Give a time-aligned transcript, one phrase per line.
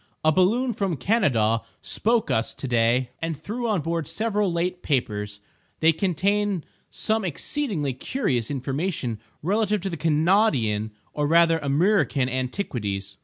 [0.25, 5.41] A balloon from Kanadaw spoke us to day and threw on board several late papers;
[5.79, 13.15] they contain some exceedingly curious information relative to Kanawdian or rather Amriccan antiquities.